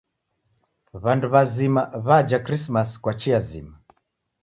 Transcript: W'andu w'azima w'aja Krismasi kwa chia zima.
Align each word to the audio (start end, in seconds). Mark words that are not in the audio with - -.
W'andu 1.03 1.27
w'azima 1.33 1.81
w'aja 2.05 2.39
Krismasi 2.45 2.95
kwa 3.01 3.13
chia 3.19 3.39
zima. 3.47 3.75